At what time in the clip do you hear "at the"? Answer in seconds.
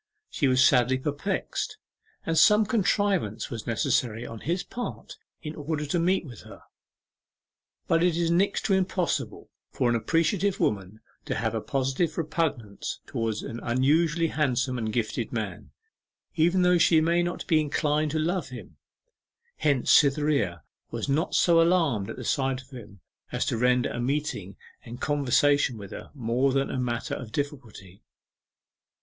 22.09-22.23